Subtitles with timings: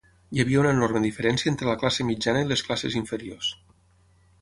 [0.35, 3.55] Hi havia una enorme diferència entre la classe mitjana i les classes inferiors.